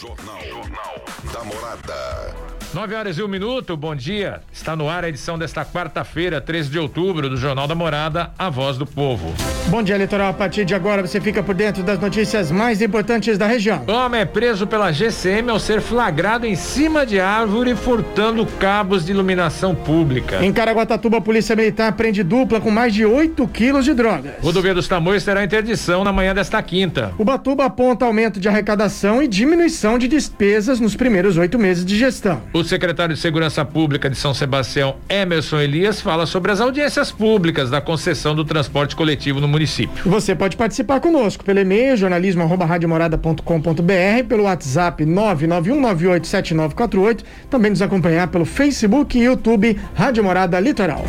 [0.00, 0.40] Jornal.
[0.48, 2.59] Jornal da Morada.
[2.72, 4.42] 9 horas e um minuto, bom dia.
[4.52, 8.48] Está no ar a edição desta quarta-feira, 13 de outubro, do Jornal da Morada, A
[8.48, 9.34] Voz do Povo.
[9.66, 10.28] Bom dia, eleitoral.
[10.28, 13.82] A partir de agora você fica por dentro das notícias mais importantes da região.
[13.88, 19.10] Homem é preso pela GCM ao ser flagrado em cima de árvore furtando cabos de
[19.10, 20.44] iluminação pública.
[20.44, 24.34] Em Caraguatatuba, a Polícia Militar prende dupla com mais de 8 quilos de drogas.
[24.40, 27.12] Rodovia dos Tamoios terá interdição na manhã desta quinta.
[27.18, 31.98] O Batuba aponta aumento de arrecadação e diminuição de despesas nos primeiros oito meses de
[31.98, 32.40] gestão.
[32.52, 37.70] O secretário de Segurança Pública de São Sebastião, Emerson Elias, fala sobre as audiências públicas
[37.70, 40.10] da concessão do transporte coletivo no município.
[40.10, 49.18] Você pode participar conosco pelo e-mail jornalismo@radiomorada.com.br, pelo WhatsApp 991987948, também nos acompanhar pelo Facebook
[49.18, 51.04] e YouTube Rádio Morada Litoral.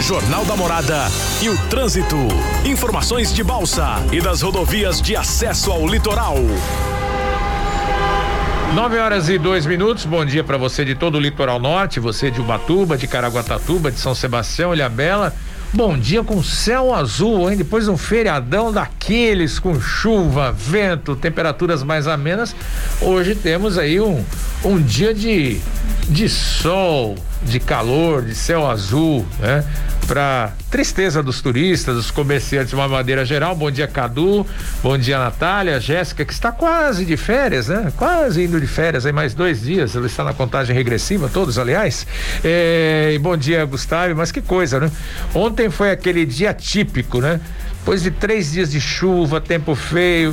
[0.00, 1.06] Jornal da Morada
[1.42, 2.16] e o trânsito.
[2.64, 6.36] Informações de Balsa e das rodovias de acesso ao litoral.
[8.74, 10.04] 9 horas e dois minutos.
[10.04, 13.98] Bom dia para você de todo o litoral norte, você de Ubatuba, de Caraguatatuba, de
[13.98, 15.34] São Sebastião, Ilhabela.
[15.72, 17.56] Bom dia com céu azul, hein?
[17.56, 22.54] Depois de um feriadão daqueles com chuva, vento, temperaturas mais amenas.
[23.00, 24.24] Hoje temos aí um,
[24.64, 25.60] um dia de,
[26.08, 29.64] de sol, de calor, de céu azul, né?
[30.10, 33.54] Para tristeza dos turistas, dos comerciantes de uma maneira geral.
[33.54, 34.44] Bom dia, Cadu.
[34.82, 35.78] Bom dia, Natália.
[35.78, 37.92] Jéssica, que está quase de férias, né?
[37.96, 39.94] Quase indo de férias aí mais dois dias.
[39.94, 42.08] Ela está na contagem regressiva, todos, aliás.
[42.42, 44.16] É, e bom dia, Gustavo.
[44.16, 44.90] Mas que coisa, né?
[45.32, 47.40] Ontem foi aquele dia típico, né?
[47.90, 50.32] Depois de três dias de chuva, tempo feio,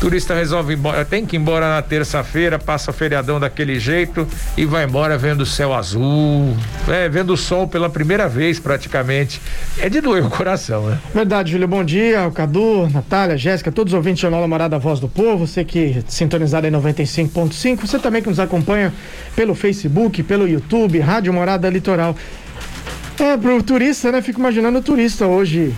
[0.00, 4.26] turista resolve ir embora, tem que ir embora na terça-feira, passa o feriadão daquele jeito
[4.56, 6.56] e vai embora vendo o céu azul,
[6.88, 9.40] é, vendo o sol pela primeira vez praticamente.
[9.78, 10.98] É de doer o coração, né?
[11.14, 12.26] Verdade, Júlio, bom dia.
[12.26, 16.02] O Cadu, Natália, Jéssica, todos os ouvintes do Jornal Morada Voz do Povo, você que
[16.08, 18.92] sintonizado em 95.5, você também que nos acompanha
[19.36, 22.16] pelo Facebook, pelo YouTube, Rádio Morada Litoral.
[23.16, 24.20] É, pro turista, né?
[24.20, 25.72] Fico imaginando o turista hoje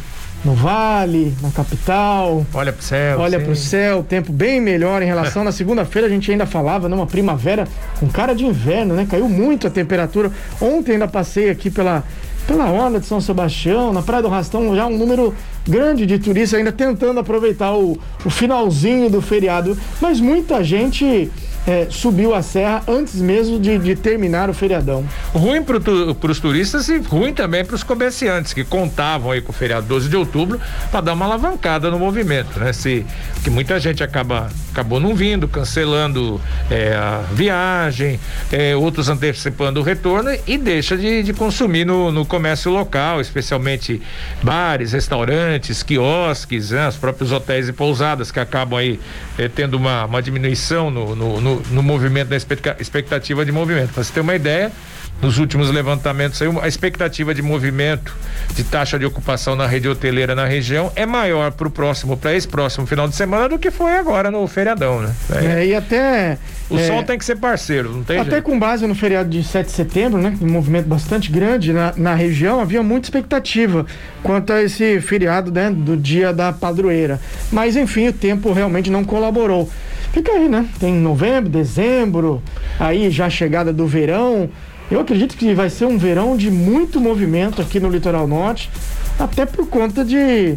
[0.45, 2.47] no vale, na capital.
[2.55, 3.19] Olha pro céu.
[3.19, 3.45] Olha sim.
[3.45, 5.45] pro céu, tempo bem melhor em relação.
[5.45, 7.67] na segunda-feira a gente ainda falava numa primavera
[7.99, 9.07] com cara de inverno, né?
[9.09, 10.31] Caiu muito a temperatura.
[10.61, 12.05] Ontem ainda passei aqui pela,
[12.47, 15.35] pela Orla de São Sebastião, na Praia do Rastão, já um número
[15.67, 19.77] grande de turistas ainda tentando aproveitar o, o finalzinho do feriado.
[20.01, 21.31] Mas muita gente
[21.69, 25.05] é, subiu a serra antes mesmo de, de terminar o feriadão.
[25.35, 29.55] Ruim para os turistas e ruim também para os comerciantes que contavam aí com o
[29.55, 30.59] feriado 12 de outubro
[30.91, 32.73] para dar uma alavancada no movimento, né?
[32.73, 33.05] Se
[33.45, 36.41] que muita gente acaba acabou não vindo, cancelando
[36.71, 38.21] é, a viagem,
[38.53, 44.01] é, outros antecipando o retorno e deixa de, de consumir no, no, comércio local, especialmente
[44.41, 46.89] bares, restaurantes, quiosques, né?
[46.89, 49.01] os próprios hotéis e pousadas que acabam aí
[49.37, 53.93] é, tendo uma, uma diminuição no, no, no no, movimento da expectativa de movimento.
[53.93, 54.73] Para você ter uma ideia,
[55.21, 58.15] nos últimos levantamentos aí, a expectativa de movimento
[58.55, 62.35] de taxa de ocupação na rede hoteleira na região é maior para o próximo, para
[62.35, 65.13] esse próximo final de semana do que foi agora no feriadão, né?
[65.35, 66.39] É, e até.
[66.71, 68.45] O é, sol tem que ser parceiro, não tem Até jeito.
[68.45, 70.37] com base no feriado de 7 de setembro, né?
[70.41, 73.87] Um movimento bastante grande na, na região, havia muita expectativa
[74.23, 75.71] quanto a esse feriado, né?
[75.71, 77.19] Do dia da padroeira.
[77.51, 79.69] Mas enfim, o tempo realmente não colaborou.
[80.13, 80.67] Fica aí, né?
[80.79, 82.43] Tem novembro, dezembro,
[82.79, 84.49] aí já a chegada do verão.
[84.91, 88.71] Eu acredito que vai ser um verão de muito movimento aqui no litoral norte,
[89.19, 90.57] até por conta de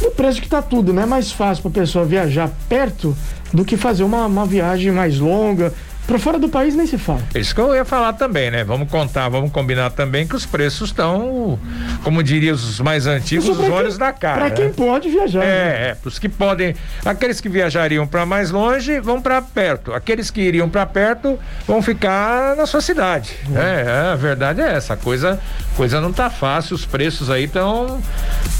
[0.00, 1.06] do preço que está tudo, né?
[1.06, 3.16] Mais fácil para a pessoa viajar perto
[3.52, 5.72] do que fazer uma, uma viagem mais longa,
[6.06, 7.22] para fora do país nem se fala.
[7.34, 8.64] Isso que eu ia falar também, né?
[8.64, 11.58] Vamos contar, vamos combinar também que os preços estão,
[12.02, 14.40] como diriam os mais antigos, os olhos quem, da cara.
[14.40, 14.54] Para né?
[14.56, 15.42] quem pode viajar.
[15.42, 15.88] É, né?
[15.90, 16.74] é, os que podem,
[17.04, 21.80] aqueles que viajariam para mais longe vão para perto, aqueles que iriam para perto vão
[21.80, 23.36] ficar na sua cidade.
[23.54, 23.84] É.
[23.86, 24.12] é.
[24.12, 25.38] a verdade é essa, a coisa,
[25.76, 28.00] coisa não tá fácil, os preços aí estão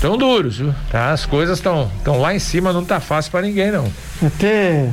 [0.01, 0.75] tão duros, viu?
[0.91, 1.11] Tá?
[1.11, 3.91] As coisas estão estão lá em cima, não tá fácil para ninguém não.
[4.25, 4.91] Até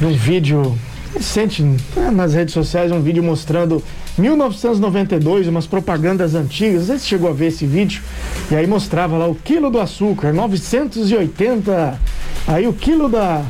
[0.00, 0.78] um vídeo
[1.14, 3.82] recente né, nas redes sociais um vídeo mostrando
[4.18, 6.86] 1992, umas propagandas antigas.
[6.86, 8.02] Você chegou a ver esse vídeo?
[8.50, 11.98] E aí mostrava lá o quilo do açúcar, 980.
[12.46, 13.42] Aí o quilo da,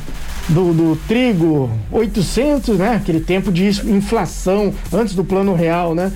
[0.48, 2.96] do, do, trigo, 800, né?
[2.96, 6.12] Aquele tempo de inflação antes do plano real, né?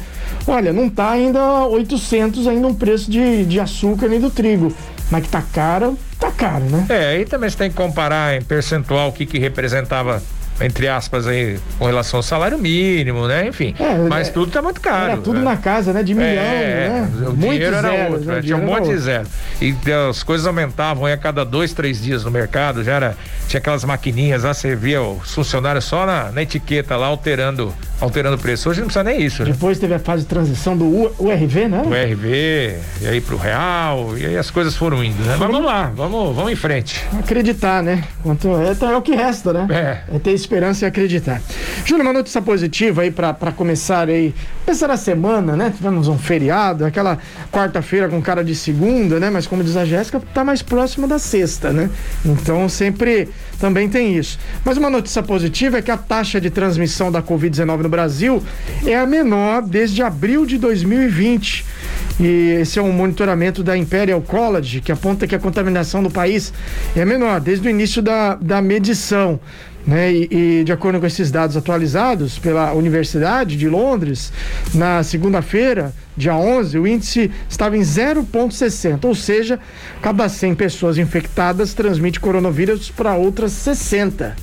[0.47, 4.73] Olha, não tá ainda 800 ainda um preço de, de açúcar nem do trigo.
[5.11, 6.87] Mas que tá caro, tá caro, né?
[6.89, 10.21] É, aí também você tem que comparar em percentual o que que representava
[10.61, 13.47] entre aspas, aí, com relação ao salário mínimo, né?
[13.47, 13.75] Enfim.
[13.79, 15.13] É, mas é, tudo tá muito caro.
[15.13, 15.45] Era tudo né?
[15.45, 16.03] na casa, né?
[16.03, 17.11] De milhão, é, né?
[17.19, 18.43] O muito dinheiro era zero, outro, né?
[18.43, 19.27] tinha um monte de zero.
[19.61, 19.75] E
[20.09, 23.17] as coisas aumentavam aí a cada dois, três dias no mercado, já era,
[23.49, 28.37] tinha aquelas maquininhas lá, você via os funcionários só na, na etiqueta lá alterando, alterando
[28.37, 28.71] o preço.
[28.71, 29.51] Hoje não precisa nem isso, né?
[29.53, 31.83] Depois teve a fase de transição do URV, né?
[31.83, 35.37] URV, e aí pro real, e aí as coisas foram indo, né?
[35.39, 37.05] Mas vamos lá, vamos, vamos em frente.
[37.19, 38.05] Acreditar, né?
[38.23, 39.67] Quanto, é, é o que resta, né?
[39.71, 40.17] É.
[40.17, 41.43] É ter esperança e acreditar.
[41.85, 44.35] Júnior, uma notícia positiva aí para começar aí,
[44.65, 45.73] começar a semana, né?
[45.77, 47.19] Tivemos um feriado, aquela
[47.53, 49.29] quarta-feira com cara de segunda, né?
[49.29, 51.91] Mas como diz a Jéssica, tá mais próxima da sexta, né?
[52.25, 53.29] Então sempre
[53.59, 54.39] também tem isso.
[54.65, 58.43] Mas uma notícia positiva é que a taxa de transmissão da Covid-19 no Brasil
[58.87, 61.65] é a menor desde abril de 2020.
[62.19, 66.53] E esse é um monitoramento da Imperial College, que aponta que a contaminação no país
[66.95, 69.39] é menor desde o início da, da medição.
[69.87, 70.13] Né?
[70.13, 74.33] E, e, de acordo com esses dados atualizados pela Universidade de Londres,
[74.75, 79.61] na segunda-feira, dia 11, o índice estava em 0,60, ou seja,
[80.03, 84.35] cada 100 pessoas infectadas transmite coronavírus para outras 60.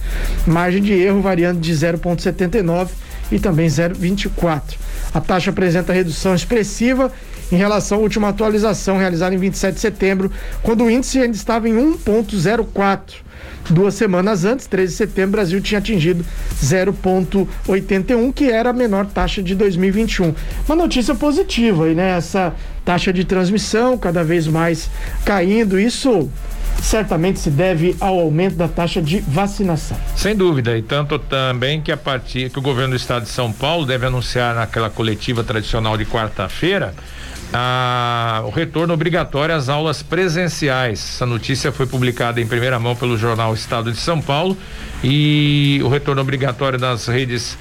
[0.48, 2.90] Margem de erro variando de 0,79
[3.32, 4.62] e também 0,24.
[5.14, 7.12] A taxa apresenta redução expressiva
[7.52, 10.32] em relação à última atualização realizada em 27 de setembro,
[10.62, 13.24] quando o índice ainda estava em 1,04.
[13.70, 16.26] Duas semanas antes, 13 de setembro, o Brasil tinha atingido
[16.62, 20.36] 0,81, que era a menor taxa de 2021.
[20.68, 22.18] Uma notícia positiva aí, né?
[22.18, 24.90] Essa taxa de transmissão cada vez mais
[25.24, 25.80] caindo.
[25.80, 26.30] Isso
[26.82, 29.98] certamente se deve ao aumento da taxa de vacinação.
[30.16, 33.52] Sem dúvida, e tanto também que a partir que o governo do estado de São
[33.52, 36.94] Paulo deve anunciar naquela coletiva tradicional de quarta-feira
[37.54, 41.00] a, o retorno obrigatório às aulas presenciais.
[41.00, 44.58] Essa notícia foi publicada em primeira mão pelo jornal Estado de São Paulo
[45.04, 47.58] e o retorno obrigatório nas redes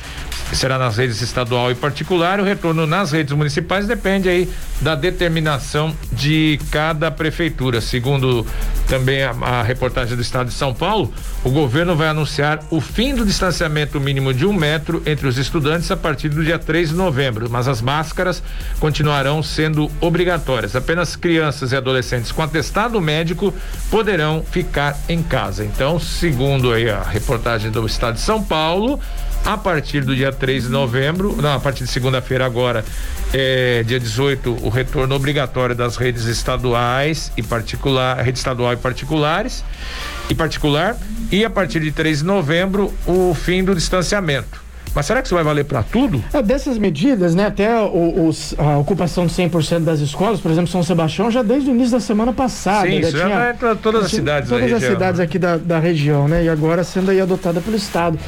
[0.56, 2.40] será nas redes estadual e particular.
[2.40, 4.48] O retorno nas redes municipais depende aí
[4.80, 7.80] da determinação de cada prefeitura.
[7.80, 8.46] Segundo
[8.88, 11.12] também a, a, reportagem do Estado de São Paulo,
[11.44, 15.90] o governo vai anunciar o fim do distanciamento mínimo de um metro entre os estudantes
[15.90, 18.42] a partir do dia 3 de novembro, mas as máscaras
[18.80, 20.76] continuarão sendo obrigatórias.
[20.76, 23.54] Apenas crianças e adolescentes com atestado médico
[23.90, 25.64] poderão ficar em casa.
[25.64, 29.00] Então, segundo aí a reportagem do Estado de São Paulo,
[29.44, 32.84] a partir do dia 3 de novembro, não, a partir de segunda-feira agora,
[33.32, 39.64] é, dia 18, o retorno obrigatório das redes estaduais e particular, rede estadual e particulares
[40.30, 40.96] e particular,
[41.30, 44.61] e a partir de 3 de novembro, o fim do distanciamento.
[44.94, 46.22] Mas será que isso vai valer para tudo?
[46.32, 47.46] É, dessas medidas, né?
[47.46, 51.70] Até o, os, a ocupação de 100% das escolas, por exemplo, São Sebastião, já desde
[51.70, 52.88] o início da semana passada.
[52.88, 54.92] Sim, isso já tinha, vai para todas as cidades Todas as região.
[54.92, 56.44] cidades aqui da, da região, né?
[56.44, 58.18] E agora sendo aí adotada pelo Estado.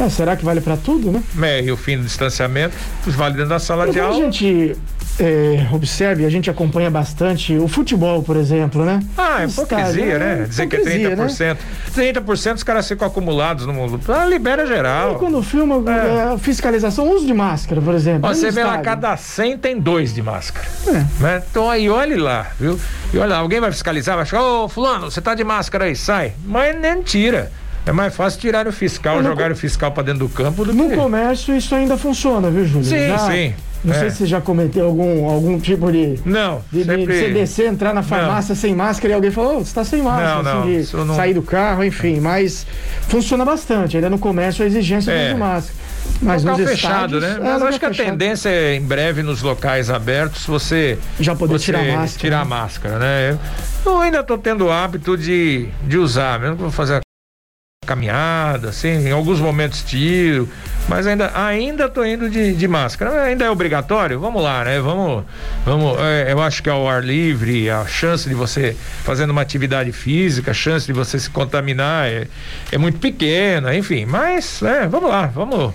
[0.00, 1.22] É, será que vale para tudo, né?
[1.42, 2.74] É, e o fim do distanciamento
[3.06, 4.16] vale dentro da sala de aula.
[4.16, 4.76] A gente
[5.18, 9.00] é, observe, a gente acompanha bastante o futebol, por exemplo, né?
[9.16, 10.40] Ah, é hipocrisia, né?
[10.42, 11.40] É Dizer que é 30%.
[11.40, 11.56] Né?
[12.12, 14.00] 30% os caras ficam acumulados no mundo.
[14.08, 15.14] Ah, libera geral.
[15.14, 16.13] E quando filma, é.
[16.14, 16.38] É.
[16.38, 18.28] fiscalização, uso de máscara, por exemplo.
[18.32, 20.66] Você vê lá, cada 100 tem dois de máscara.
[20.86, 21.22] É.
[21.22, 21.42] Né?
[21.50, 22.78] Então aí, olhe lá, viu?
[23.12, 25.96] E olha lá, alguém vai fiscalizar, vai achar, ô, fulano, você tá de máscara aí,
[25.96, 26.32] sai.
[26.44, 27.50] Mas nem tira.
[27.86, 30.88] É mais fácil tirar o fiscal, jogar o fiscal para dentro do campo do no
[30.88, 30.96] que...
[30.96, 32.84] No comércio isso ainda funciona, viu, Júlio?
[32.84, 33.18] Sim, Já...
[33.18, 33.54] sim.
[33.84, 33.98] Não é.
[33.98, 36.18] sei se você já cometeu algum, algum tipo de.
[36.24, 36.62] Não.
[36.72, 37.06] De, sempre...
[37.06, 38.60] de você descer, entrar na farmácia não.
[38.60, 41.14] sem máscara e alguém falou, oh, você está sem máscara, não, assim, de não...
[41.14, 42.18] sair do carro, enfim.
[42.18, 42.66] Mas
[43.02, 43.96] funciona bastante.
[43.98, 45.34] Ainda no comércio a exigência é.
[45.34, 45.74] de máscara.
[46.20, 47.38] Mas local fechado, né?
[47.40, 48.06] Mas acho que a fechado.
[48.06, 52.18] tendência é em breve nos locais abertos você já poder você tirar máscara.
[52.18, 52.44] Tirar né?
[52.44, 53.38] máscara, né?
[53.84, 57.03] Eu ainda estou tendo o hábito de, de usar, mesmo que vou fazer a
[57.84, 60.48] caminhada, assim, em alguns momentos tiro,
[60.88, 63.22] mas ainda ainda tô indo de, de máscara.
[63.22, 64.18] Ainda é obrigatório?
[64.18, 64.80] Vamos lá, né?
[64.80, 65.24] Vamos,
[65.64, 65.98] vamos.
[66.00, 70.50] É, eu acho que ao ar livre, a chance de você fazendo uma atividade física,
[70.50, 72.26] a chance de você se contaminar é,
[72.72, 74.04] é muito pequena, enfim.
[74.04, 75.72] Mas, é, vamos lá, vamos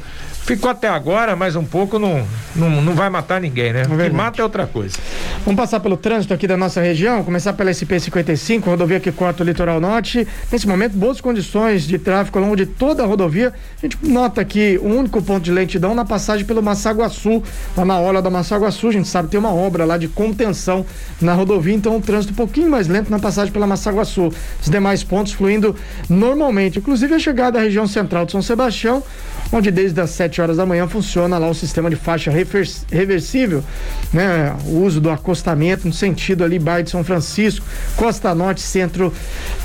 [0.49, 2.25] Ficou até agora, mais um pouco não,
[2.55, 3.83] não, não vai matar ninguém, né?
[3.83, 4.97] É o que mata é outra coisa.
[5.45, 9.45] Vamos passar pelo trânsito aqui da nossa região, começar pela SP-55, rodovia que corta o
[9.45, 10.27] litoral norte.
[10.51, 13.53] Nesse momento, boas condições de tráfego ao longo de toda a rodovia.
[13.77, 17.43] A gente nota aqui o um único ponto de lentidão na passagem pelo Massaguaçu,
[17.77, 18.87] lá na hora da Massaguaçu.
[18.87, 20.83] A gente sabe que tem uma obra lá de contenção
[21.21, 24.33] na rodovia, então o trânsito um pouquinho mais lento na passagem pela Massaguaçu.
[24.59, 25.75] Os demais pontos fluindo
[26.09, 29.03] normalmente, inclusive a chegada da região central de São Sebastião
[29.51, 33.63] onde desde as 7 horas da manhã funciona lá o sistema de faixa reversível,
[34.13, 34.55] né?
[34.65, 37.65] O uso do acostamento no sentido ali bairro de São Francisco,
[37.95, 39.13] Costa Norte, centro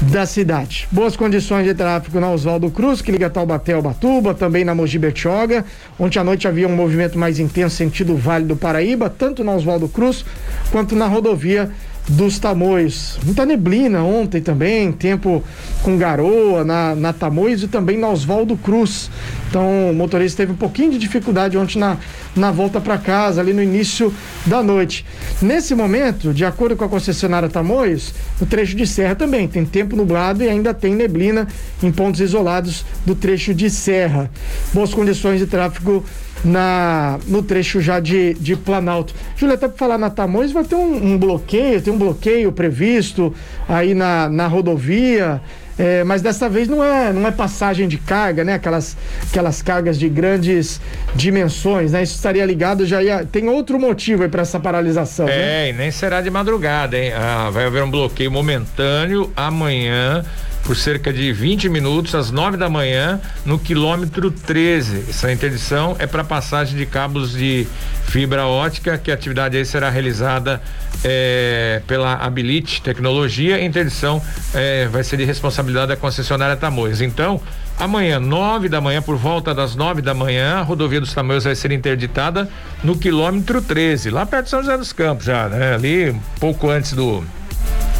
[0.00, 0.86] da cidade.
[0.90, 4.98] Boas condições de tráfego na Oswaldo Cruz, que liga Taubaté ao Batuba, também na Mogi
[4.98, 5.64] Bertioga.
[5.98, 9.88] Ontem à noite havia um movimento mais intenso sentido Vale do Paraíba, tanto na Oswaldo
[9.88, 10.24] Cruz
[10.70, 11.70] quanto na rodovia
[12.08, 13.18] dos Tamoios.
[13.24, 15.42] Muita neblina ontem também, tempo
[15.82, 19.10] com garoa na, na Tamoios e também na Oswaldo Cruz.
[19.48, 21.96] Então o motorista teve um pouquinho de dificuldade ontem na,
[22.36, 24.12] na volta para casa, ali no início
[24.44, 25.06] da noite.
[25.40, 29.96] Nesse momento, de acordo com a concessionária Tamoios, o trecho de serra também tem tempo
[29.96, 31.48] nublado e ainda tem neblina
[31.82, 34.30] em pontos isolados do trecho de serra.
[34.72, 36.04] Boas condições de tráfego
[36.44, 39.14] na, no trecho já de, de Planalto.
[39.36, 43.34] Julieta, para falar na Tamoios, vai ter um, um, bloqueio, tem um bloqueio previsto
[43.68, 45.40] aí na, na rodovia.
[45.76, 48.54] É, mas dessa vez não é, não é passagem de carga, né?
[48.54, 48.96] Aquelas,
[49.28, 50.80] aquelas cargas de grandes
[51.16, 52.02] dimensões, né?
[52.04, 55.28] Isso estaria ligado já ia, tem outro motivo para essa paralisação.
[55.28, 55.70] É, né?
[55.70, 57.12] e nem será de madrugada, hein?
[57.12, 60.24] Ah, vai haver um bloqueio momentâneo amanhã
[60.64, 65.04] por cerca de 20 minutos às 9 da manhã no quilômetro 13.
[65.10, 67.66] Essa interdição é para passagem de cabos de
[68.06, 70.60] fibra ótica, que a atividade aí será realizada
[71.04, 73.56] é, pela Abilite Tecnologia.
[73.56, 74.22] A interdição
[74.54, 77.00] é, vai ser de responsabilidade da concessionária Tamoios.
[77.00, 77.40] Então,
[77.76, 81.56] Amanhã, nove da manhã, por volta das nove da manhã, a rodovia dos Tamoios vai
[81.56, 82.48] ser interditada
[82.84, 85.74] no quilômetro 13, lá perto de São José dos Campos, já, né?
[85.74, 87.24] Ali, um pouco antes do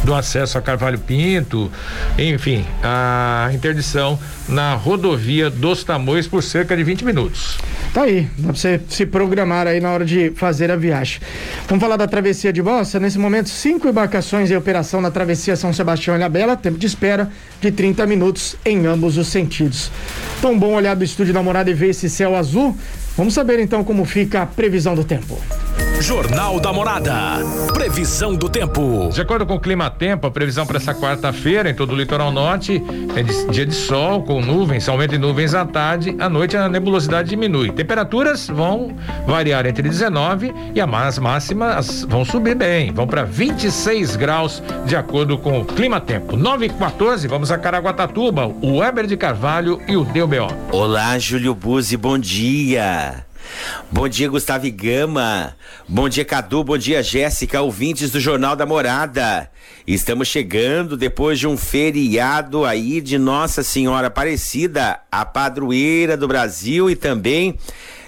[0.05, 1.71] do acesso a Carvalho Pinto,
[2.17, 7.57] enfim, a interdição na rodovia dos Tamoios por cerca de 20 minutos.
[7.91, 11.19] Tá aí, dá pra você se programar aí na hora de fazer a viagem.
[11.67, 12.99] Vamos falar da travessia de Bossa.
[12.99, 17.29] Nesse momento, cinco embarcações em operação na travessia São Sebastião e Ilhabela, tempo de espera
[17.59, 19.89] de 30 minutos em ambos os sentidos.
[20.41, 22.77] Tão bom olhar do estúdio da morada e ver esse céu azul.
[23.17, 25.39] Vamos saber então como fica a previsão do tempo.
[26.01, 27.13] Jornal da Morada.
[27.73, 29.09] Previsão do tempo.
[29.13, 32.31] De acordo com o Clima Tempo, a previsão para essa quarta-feira em todo o litoral
[32.31, 32.83] norte
[33.15, 36.67] é de, dia de sol com nuvens, aumento de nuvens à tarde, à noite a
[36.67, 37.71] nebulosidade diminui.
[37.71, 38.95] Temperaturas vão
[39.25, 45.37] variar entre 19 e as máximas vão subir bem, vão para 26 graus de acordo
[45.37, 46.35] com o Clima Tempo.
[46.35, 50.53] 9 e 14, vamos a Caraguatatuba, o Weber de Carvalho e o DBO.
[50.71, 53.04] Olá, Júlio Buzzi, bom dia.
[53.91, 55.55] Bom dia, Gustavo Gama.
[55.87, 56.63] Bom dia, Cadu.
[56.63, 59.49] Bom dia, Jéssica, ouvintes do Jornal da Morada.
[59.87, 66.89] Estamos chegando depois de um feriado aí de Nossa Senhora Aparecida, a padroeira do Brasil
[66.89, 67.57] e também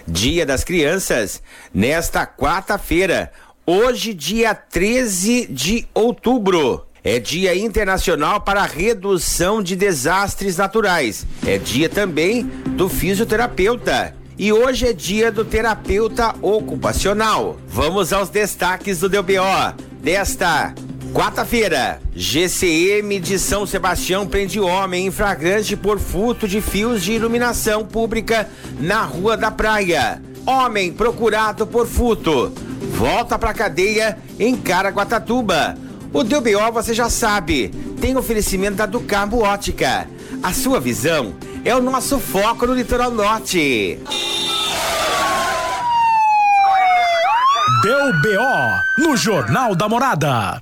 [0.07, 1.41] Dia das Crianças,
[1.73, 3.29] nesta quarta-feira,
[3.65, 6.85] hoje, dia 13 de outubro.
[7.03, 11.25] É Dia Internacional para a Redução de Desastres Naturais.
[11.45, 12.43] É dia também
[12.75, 17.57] do fisioterapeuta e hoje é dia do terapeuta ocupacional.
[17.67, 20.73] Vamos aos destaques do DBO desta
[21.13, 21.99] quarta-feira.
[22.15, 28.47] GCM de São Sebastião prende homem em flagrante por furto de fios de iluminação pública
[28.79, 30.21] na Rua da Praia.
[30.45, 32.53] Homem procurado por furto
[32.97, 35.77] volta para cadeia em Caraguatatuba.
[36.13, 40.07] O DBO você já sabe, tem oferecimento da Ducabo Ótica.
[40.41, 41.35] A sua visão
[41.67, 43.99] é o nosso foco no litoral norte.
[47.83, 50.61] Deu BO no Jornal da Morada.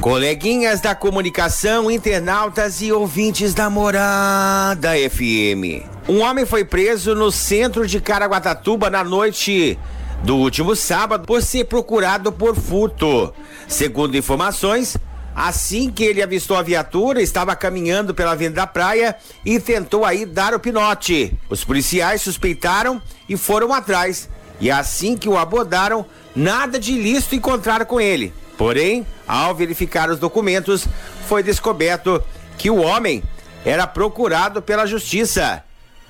[0.00, 5.86] Coleguinhas da comunicação, internautas e ouvintes da Morada FM.
[6.08, 9.78] Um homem foi preso no centro de Caraguatatuba na noite
[10.24, 13.32] do último sábado por ser procurado por furto.
[13.68, 14.96] Segundo informações,
[15.34, 20.26] Assim que ele avistou a viatura, estava caminhando pela Avenida da Praia e tentou aí
[20.26, 21.36] dar o pinote.
[21.48, 24.28] Os policiais suspeitaram e foram atrás.
[24.60, 26.04] E assim que o abordaram,
[26.36, 28.32] nada de ilícito encontraram com ele.
[28.56, 30.86] Porém, ao verificar os documentos,
[31.26, 32.22] foi descoberto
[32.58, 33.22] que o homem
[33.64, 35.64] era procurado pela justiça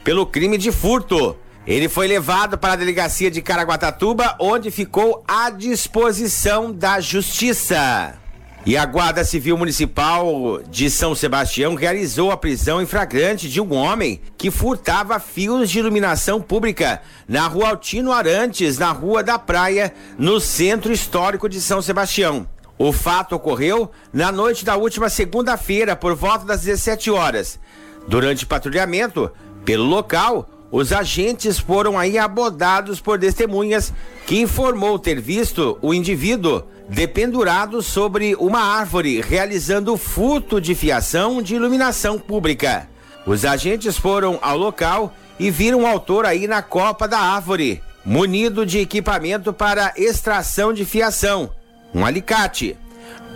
[0.05, 1.37] pelo crime de furto.
[1.67, 8.22] Ele foi levado para a delegacia de Caraguatatuba, onde ficou à disposição da justiça.
[8.65, 13.75] E a Guarda Civil Municipal de São Sebastião realizou a prisão em flagrante de um
[13.75, 19.93] homem que furtava fios de iluminação pública na rua Altino Arantes, na Rua da Praia,
[20.17, 22.47] no centro histórico de São Sebastião.
[22.79, 27.59] O fato ocorreu na noite da última segunda-feira, por volta das 17 horas.
[28.07, 29.33] Durante patrulhamento
[29.65, 33.93] pelo local, os agentes foram aí abordados por testemunhas
[34.25, 41.55] que informou ter visto o indivíduo dependurado sobre uma árvore, realizando furto de fiação de
[41.55, 42.89] iluminação pública.
[43.27, 48.67] Os agentes foram ao local e viram o autor aí na copa da árvore, munido
[48.67, 51.51] de equipamento para extração de fiação,
[51.95, 52.77] um alicate.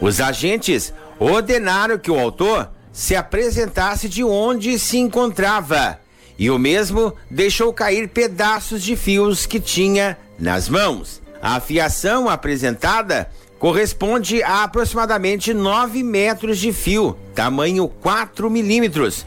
[0.01, 5.99] Os agentes ordenaram que o autor se apresentasse de onde se encontrava
[6.39, 11.23] e o mesmo deixou cair pedaços de fios que tinha nas mãos.
[11.47, 19.25] A fiação apresentada corresponde a aproximadamente 9 metros de fio, tamanho 4 milímetros,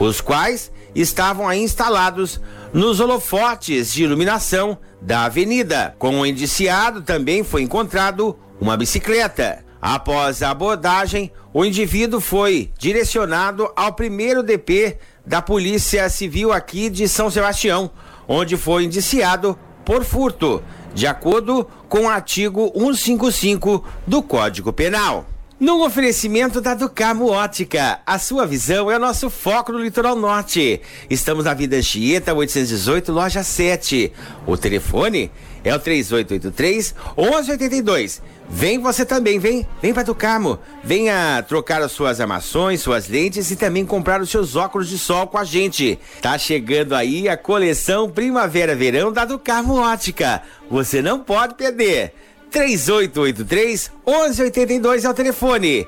[0.00, 2.40] os quais estavam instalados
[2.72, 5.94] nos holofotes de iluminação da avenida.
[5.98, 9.62] Com o indiciado também foi encontrado uma bicicleta.
[9.78, 14.96] Após a abordagem, o indivíduo foi direcionado ao primeiro DP
[15.26, 17.90] da Polícia Civil aqui de São Sebastião,
[18.26, 20.62] onde foi indiciado por furto,
[20.94, 25.26] de acordo com o artigo 155 do Código Penal.
[25.60, 30.80] No oferecimento da Ducamo Ótica, a sua visão é o nosso foco no litoral norte.
[31.10, 34.12] Estamos na Vida Anchieta, 818, loja 7.
[34.46, 35.32] O telefone
[35.68, 38.22] é o 3883 1182.
[38.50, 40.58] Vem você também, vem, vem para Ducamo.
[40.82, 45.26] Venha trocar as suas armações, suas lentes e também comprar os seus óculos de sol
[45.26, 45.98] com a gente.
[46.22, 50.42] Tá chegando aí a coleção Primavera-Verão da Ducamo Ótica.
[50.70, 52.14] Você não pode perder.
[52.50, 55.86] 3883 1182 é o telefone.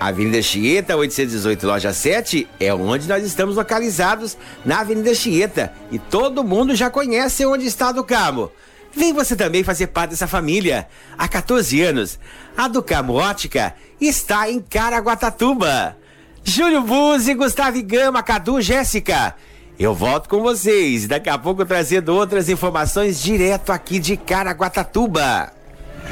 [0.00, 5.72] Avenida Chieta, 818, loja 7, é onde nós estamos localizados na Avenida Chieta.
[5.92, 8.50] E todo mundo já conhece onde está do Camo.
[8.94, 10.86] Vem você também fazer parte dessa família.
[11.16, 12.18] Há 14 anos,
[12.56, 15.96] a do Camo Ótica está em Caraguatatuba.
[16.42, 19.34] Júlio Buzzi, Gustavo Gama, Cadu, Jéssica.
[19.78, 25.52] Eu volto com vocês, daqui a pouco trazendo outras informações direto aqui de Caraguatatuba.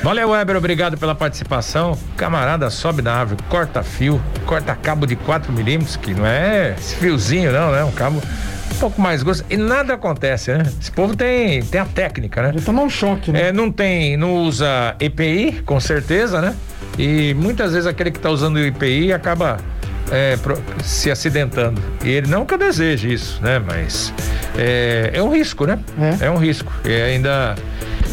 [0.03, 1.99] Valeu, Weber, obrigado pela participação.
[2.17, 6.95] Camarada sobe na árvore, corta fio, corta cabo de 4 milímetros, que não é esse
[6.97, 7.83] fiozinho, não, né?
[7.85, 8.23] Um cabo
[8.73, 9.45] um pouco mais grosso.
[9.49, 10.65] E nada acontece, né?
[10.81, 12.53] Esse povo tem, tem a técnica, né?
[12.55, 13.49] Já tomar um choque, né?
[13.49, 16.55] É, não tem, não usa EPI, com certeza, né?
[16.99, 19.59] E muitas vezes aquele que está usando o EPI acaba
[20.11, 21.81] é, pro, se acidentando.
[22.05, 23.59] E ele não que eu deseje isso, né?
[23.59, 24.13] Mas
[24.57, 25.79] é, é um risco, né?
[26.21, 26.73] É, é um risco.
[26.85, 27.55] E ainda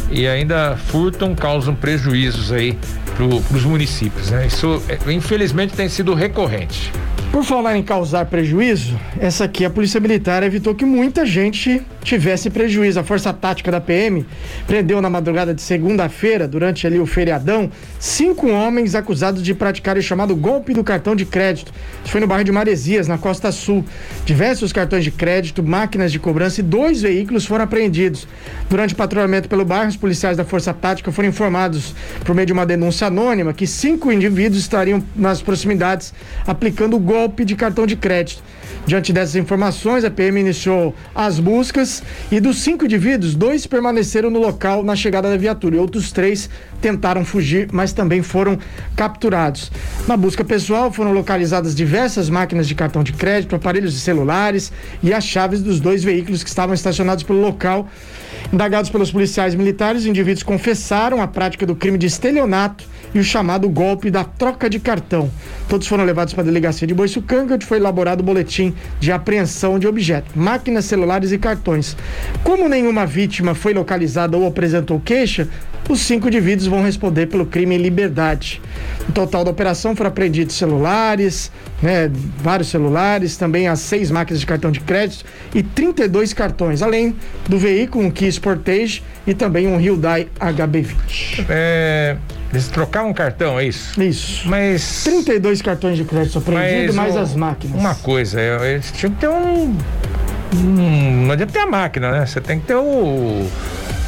[0.09, 2.77] e ainda furtam, causam prejuízos aí
[3.15, 4.29] para os municípios.
[4.31, 4.47] Né?
[4.47, 6.91] Isso, é, infelizmente, tem sido recorrente.
[7.35, 12.49] Por falar em causar prejuízo, essa aqui a Polícia Militar evitou que muita gente tivesse
[12.49, 12.99] prejuízo.
[12.99, 14.25] A Força Tática da PM
[14.67, 20.01] prendeu na madrugada de segunda-feira, durante ali o feriadão, cinco homens acusados de praticar o
[20.01, 21.73] chamado golpe do cartão de crédito.
[22.03, 23.83] Isso foi no bairro de Maresias, na Costa Sul.
[24.25, 28.27] Diversos cartões de crédito, máquinas de cobrança e dois veículos foram apreendidos.
[28.69, 32.53] Durante o patrulhamento pelo bairro, os policiais da Força Tática foram informados por meio de
[32.53, 36.13] uma denúncia anônima que cinco indivíduos estariam nas proximidades
[36.45, 38.43] aplicando o golpe de cartão de crédito.
[38.85, 44.39] Diante dessas informações, a PM iniciou as buscas e dos cinco indivíduos, dois permaneceram no
[44.39, 46.49] local na chegada da viatura e outros três
[46.81, 48.59] tentaram fugir, mas também foram
[48.95, 49.71] capturados.
[50.07, 55.13] Na busca pessoal foram localizadas diversas máquinas de cartão de crédito, aparelhos de celulares e
[55.13, 57.89] as chaves dos dois veículos que estavam estacionados pelo local.
[58.53, 63.23] Indagados pelos policiais militares, os indivíduos confessaram a prática do crime de estelionato e o
[63.23, 65.31] chamado golpe da troca de cartão.
[65.69, 69.79] Todos foram levados para a delegacia de Boiçucanga, onde foi elaborado o boletim de apreensão
[69.79, 71.95] de objetos, máquinas, celulares e cartões.
[72.43, 75.47] Como nenhuma vítima foi localizada ou apresentou queixa,
[75.87, 78.61] os cinco indivíduos vão responder pelo crime em liberdade.
[79.07, 81.51] No total da operação foram apreendidos celulares,
[81.85, 87.15] né, vários celulares, também as seis máquinas de cartão de crédito e 32 cartões, além
[87.47, 91.45] do veículo, um Kia Sportage e também um Hyundai HB20.
[91.47, 92.17] É,
[92.51, 94.01] eles trocavam cartão, é isso?
[94.01, 94.49] Isso.
[94.49, 95.03] Mas.
[95.03, 97.79] 32 cartões de crédito apreendidos, mais as máquinas.
[97.79, 99.77] Uma coisa, eles tinham que ter um.
[100.55, 102.25] um não adianta ter a máquina, né?
[102.25, 103.47] Você tem que ter o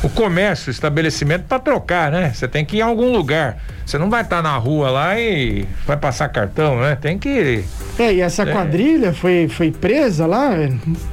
[0.03, 2.31] o comércio, o estabelecimento para trocar, né?
[2.33, 3.57] Você tem que ir em algum lugar.
[3.87, 6.97] Você não vai estar tá na rua lá e vai passar cartão, né?
[6.99, 7.63] Tem que.
[7.97, 8.51] É, e essa é.
[8.51, 10.49] quadrilha foi, foi presa lá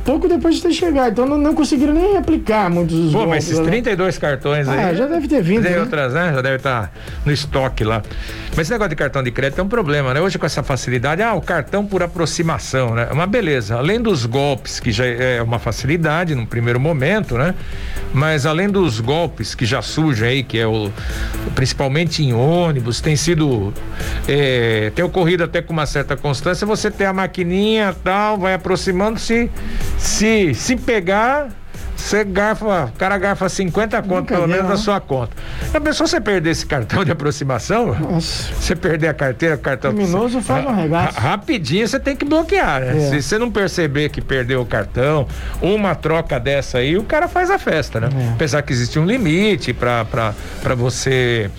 [0.05, 1.13] pouco depois de ter chegado.
[1.13, 4.77] Então não, não conseguiram nem aplicar muitos Pô, mas esses 32 cartões aí.
[4.77, 5.63] Ah, já deve ter vindo.
[5.63, 5.81] Tem né?
[5.81, 6.33] outras, né?
[6.35, 6.91] Já deve estar tá
[7.25, 8.03] no estoque lá.
[8.51, 10.21] Mas esse negócio de cartão de crédito é um problema, né?
[10.21, 13.07] Hoje com essa facilidade, ah, o cartão por aproximação, né?
[13.09, 13.77] É uma beleza.
[13.77, 17.55] Além dos golpes, que já é uma facilidade no primeiro momento, né?
[18.13, 20.91] Mas além dos golpes que já surgem aí, que é o
[21.55, 22.64] principalmente em ônibus,
[23.03, 23.73] tem sido
[24.29, 29.19] é, tem ocorrido até com uma certa constância, você tem a maquininha tal, vai aproximando
[29.19, 29.51] se
[29.99, 31.51] se se pegar
[32.05, 35.35] você garfa, o cara garfa 50 conto pelo menos na sua conta.
[35.73, 38.53] A pessoa você perder esse cartão de aproximação, Nossa.
[38.53, 39.95] você perder a carteira, o cartão.
[39.95, 41.19] Criminoso faz um regaço.
[41.19, 43.07] Rapidinho você tem que bloquear, né?
[43.07, 43.11] É.
[43.11, 45.27] Se você não perceber que perdeu o cartão,
[45.63, 48.11] uma troca dessa aí, o cara faz a festa, né?
[48.15, 48.33] É.
[48.35, 50.35] Apesar que existe um limite para
[50.77, 51.51] você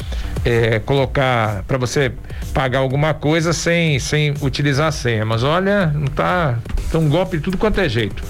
[0.46, 2.12] é, colocar, para você
[2.54, 5.26] pagar alguma coisa sem, sem utilizar a senha.
[5.26, 6.60] Mas olha, não tá.
[6.92, 8.24] Tá um golpe de tudo quanto é jeito.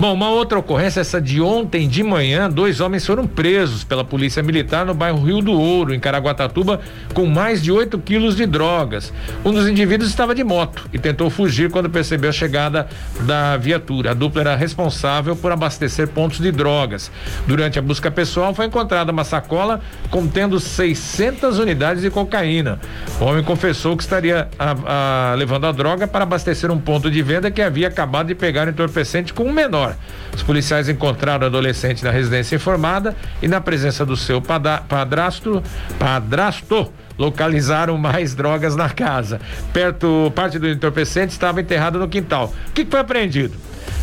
[0.00, 4.42] Bom, uma outra ocorrência, essa de ontem de manhã, dois homens foram presos pela Polícia
[4.42, 6.80] Militar no bairro Rio do Ouro, em Caraguatatuba,
[7.12, 9.12] com mais de 8 quilos de drogas.
[9.44, 12.88] Um dos indivíduos estava de moto e tentou fugir quando percebeu a chegada
[13.26, 14.12] da viatura.
[14.12, 17.12] A dupla era responsável por abastecer pontos de drogas.
[17.46, 22.80] Durante a busca pessoal, foi encontrada uma sacola contendo 600 unidades de cocaína.
[23.20, 27.20] O homem confessou que estaria a, a, levando a droga para abastecer um ponto de
[27.20, 29.89] venda que havia acabado de pegar entorpecente com um menor.
[30.34, 35.62] Os policiais encontraram o adolescente na residência informada e na presença do seu padrasto,
[35.98, 39.40] padrasto localizaram mais drogas na casa.
[39.72, 42.54] Perto, parte do entorpecente estava enterrada no quintal.
[42.68, 43.54] O que, que foi apreendido?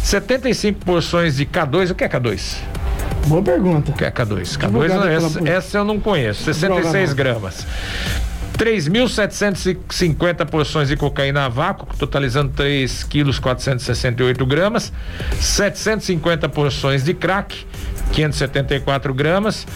[0.04, 1.92] 75 porções de K2.
[1.92, 2.58] O que é K2?
[3.28, 3.92] Boa pergunta.
[3.92, 4.58] O que é K2?
[4.58, 6.44] K2, essa, essa eu não conheço.
[6.44, 7.68] 66 gramas.
[8.58, 14.92] 3.750 porções de cocaína a vácuo, totalizando 3 quilos 468 gramas,
[15.40, 17.66] 750 porções de crack,
[18.12, 19.68] 574 gramas,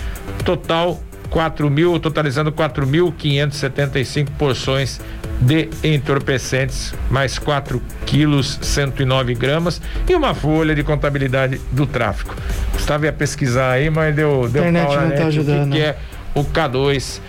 [0.43, 4.99] total 4 mil, totalizando 4.575 porções
[5.39, 12.35] de entorpecentes, mais 4 quilos 109 gramas e uma folha de contabilidade do tráfico.
[12.73, 15.69] Gustavo ia pesquisar aí, mas deu, deu internet pau não tá ajudando.
[15.69, 15.97] O que, que é
[16.35, 17.21] o K2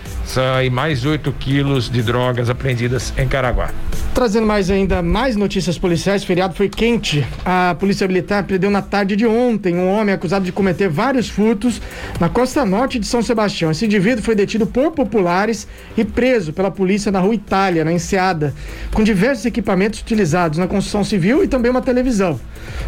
[0.63, 3.69] e mais 8 quilos de drogas apreendidas em Caraguá.
[4.13, 7.25] Trazendo mais ainda mais notícias policiais, feriado foi quente.
[7.43, 11.81] A Polícia Militar prendeu na tarde de ontem um homem acusado de cometer vários furtos
[12.19, 13.71] na costa norte de São Sebastião.
[13.71, 18.53] Esse indivíduo foi detido por populares e preso pela polícia na rua Itália, na Enseada,
[18.93, 22.39] com diversos equipamentos utilizados na construção civil e também uma televisão.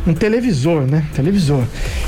[0.05, 1.05] Um televisor, né?
[1.15, 1.63] Televisor.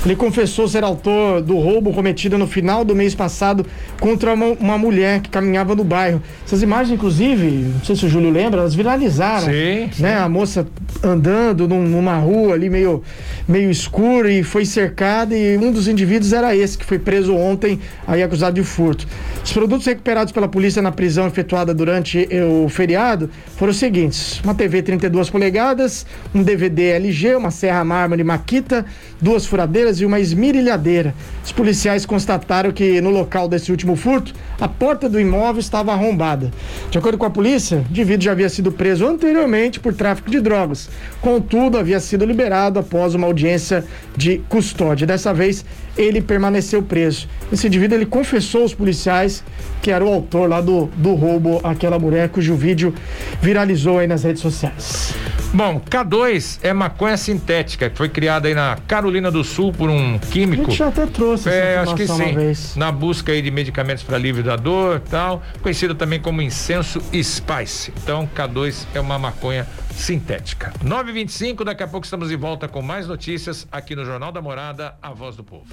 [0.05, 3.65] Ele confessou ser autor do roubo cometido no final do mês passado
[3.99, 6.21] contra uma mulher que caminhava no bairro.
[6.45, 9.47] Essas imagens, inclusive, não sei se o Júlio lembra, elas viralizaram.
[9.47, 9.89] Sim.
[9.99, 10.17] Né?
[10.17, 10.67] A moça
[11.03, 13.03] andando num, numa rua ali meio,
[13.47, 17.79] meio escura e foi cercada e um dos indivíduos era esse que foi preso ontem
[18.05, 19.07] aí acusado de furto.
[19.43, 22.27] Os produtos recuperados pela polícia na prisão efetuada durante
[22.63, 28.23] o feriado foram os seguintes: uma TV 32 polegadas, um DVD LG, uma serra mármore
[28.23, 28.85] Maquita,
[29.21, 31.13] duas furadeiras e uma esmirilhadeira.
[31.43, 36.51] Os policiais constataram que no local desse último furto, a porta do imóvel estava arrombada.
[36.89, 40.39] De acordo com a polícia, o indivíduo já havia sido preso anteriormente por tráfico de
[40.39, 40.89] drogas.
[41.21, 43.83] Contudo, havia sido liberado após uma audiência
[44.15, 45.07] de custódia.
[45.07, 45.65] Dessa vez,
[45.97, 47.27] ele permaneceu preso.
[47.51, 49.43] Esse indivíduo ele confessou aos policiais
[49.81, 52.93] que era o autor lá do, do roubo àquela mulher, cujo vídeo
[53.41, 55.13] viralizou aí nas redes sociais.
[55.53, 60.19] Bom, K2 é maconha sintética, que foi criada aí na Carolina do Sul por um
[60.19, 60.63] químico.
[60.63, 62.77] A gente já até trouxe é, acho que sim.
[62.77, 67.93] Na busca aí de medicamentos para alívio da dor tal, conhecida também como incenso spice.
[68.03, 70.73] Então, K2 é uma maconha sintética.
[70.83, 74.95] 925, daqui a pouco estamos de volta com mais notícias aqui no Jornal da Morada,
[75.01, 75.65] a voz do povo.